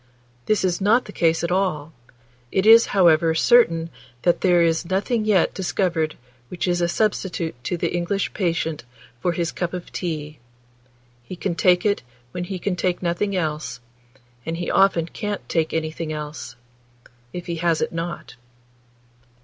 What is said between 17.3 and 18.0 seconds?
if he has it